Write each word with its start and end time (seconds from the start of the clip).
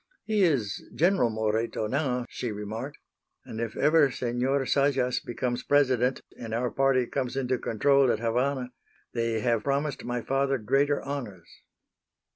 "He 0.25 0.41
is 0.41 0.83
General 0.95 1.29
Moreto 1.29 1.85
now," 1.85 2.25
she 2.27 2.51
remarked; 2.51 2.97
"and 3.45 3.61
if 3.61 3.77
ever 3.77 4.09
Senor 4.09 4.65
Zayas 4.65 5.19
becomes 5.19 5.61
President 5.61 6.21
and 6.39 6.55
our 6.55 6.71
party 6.71 7.05
comes 7.05 7.37
into 7.37 7.59
control 7.59 8.11
at 8.11 8.17
Havana, 8.17 8.69
they 9.13 9.41
have 9.41 9.63
promised 9.63 10.03
my 10.03 10.23
father 10.23 10.57
greater 10.57 11.03
honors." 11.03 11.47